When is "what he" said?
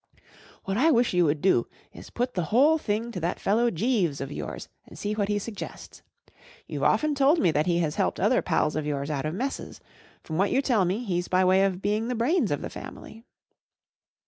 5.13-5.37